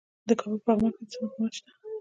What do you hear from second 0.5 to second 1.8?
په پغمان کې د سمنټو مواد شته.